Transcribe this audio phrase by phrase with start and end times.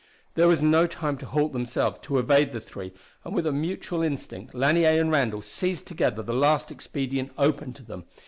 [0.33, 2.91] There was no time to halt themselves, to evade the three,
[3.23, 7.83] and with a mutual instinct Lanier and Randall seized together the last expedient open to
[7.83, 8.05] them.